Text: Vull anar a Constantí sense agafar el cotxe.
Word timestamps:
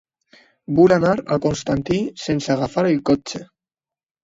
Vull 0.79 0.93
anar 0.95 1.11
a 1.35 1.37
Constantí 1.43 1.99
sense 2.23 2.51
agafar 2.57 2.87
el 2.95 3.01
cotxe. 3.13 3.45